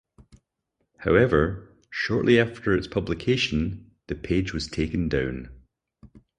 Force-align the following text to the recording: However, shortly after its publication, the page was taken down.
However, 0.97 1.69
shortly 1.91 2.39
after 2.39 2.73
its 2.73 2.87
publication, 2.87 3.91
the 4.07 4.15
page 4.15 4.51
was 4.51 4.65
taken 4.65 5.07
down. 5.09 5.49